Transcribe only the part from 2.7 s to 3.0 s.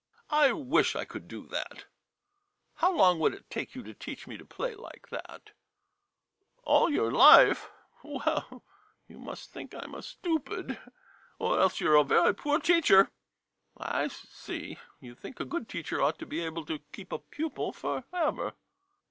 How